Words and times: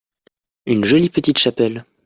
une 0.65 0.83
jolie 0.83 1.11
petite 1.11 1.37
chapelle. 1.37 1.85